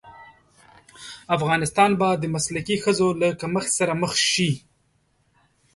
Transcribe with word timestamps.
افغانستان 1.35 1.89
به 1.99 2.09
د 2.15 2.23
مسلکي 2.35 2.75
ښځو 2.83 3.07
له 3.21 3.27
کمښت 3.41 3.71
سره 3.79 3.93
مخ 4.01 4.13
شي. 4.31 4.51